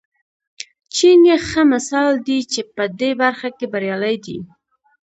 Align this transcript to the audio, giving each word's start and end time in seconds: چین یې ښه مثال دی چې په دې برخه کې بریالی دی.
چین 0.95 1.19
یې 1.29 1.37
ښه 1.47 1.61
مثال 1.73 2.11
دی 2.27 2.39
چې 2.51 2.61
په 2.75 2.83
دې 2.99 3.11
برخه 3.21 3.49
کې 3.57 3.65
بریالی 3.73 4.15
دی. 4.25 4.37